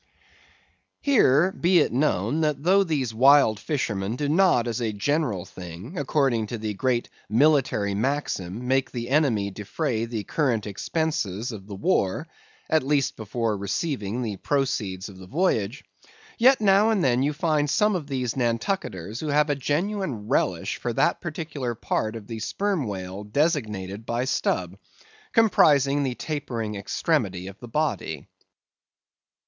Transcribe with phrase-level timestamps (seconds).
[1.01, 5.89] Here be it known, that though these wild fishermen do not, as a general thing,
[5.89, 11.67] and according to the great military maxim, make the enemy defray the current expenses of
[11.67, 12.27] the war
[12.67, 15.83] (at least before realizing the proceeds of the voyage),
[16.39, 20.77] yet now and then you find some of these Nantucketers who have a genuine relish
[20.77, 24.79] for that particular part of the Sperm Whale designated by Stubb;
[25.31, 28.25] comprising the tapering extremity of the body.